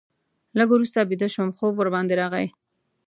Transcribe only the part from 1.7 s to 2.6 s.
ورباندې راغی.